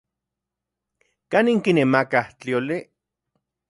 [1.31, 2.79] ¿Kanin kinemakaj tlioli?